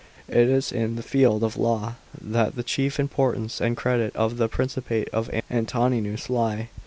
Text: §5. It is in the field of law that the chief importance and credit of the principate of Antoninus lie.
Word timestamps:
§5. 0.25 0.35
It 0.35 0.49
is 0.49 0.71
in 0.71 0.95
the 0.95 1.03
field 1.03 1.43
of 1.43 1.57
law 1.57 1.93
that 2.19 2.55
the 2.55 2.63
chief 2.63 2.99
importance 2.99 3.61
and 3.61 3.77
credit 3.77 4.15
of 4.15 4.37
the 4.37 4.49
principate 4.49 5.07
of 5.09 5.29
Antoninus 5.51 6.27
lie. 6.27 6.69